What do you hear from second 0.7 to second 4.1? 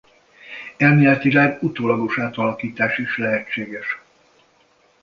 Elméletileg utólagos átalakítás is lehetséges.